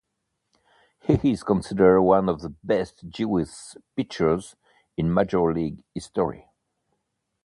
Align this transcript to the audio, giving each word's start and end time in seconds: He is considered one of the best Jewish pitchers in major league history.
He 1.01 1.29
is 1.31 1.43
considered 1.43 2.01
one 2.01 2.27
of 2.27 2.41
the 2.41 2.49
best 2.63 3.07
Jewish 3.07 3.75
pitchers 3.95 4.55
in 4.97 5.13
major 5.13 5.53
league 5.53 5.83
history. 5.93 6.47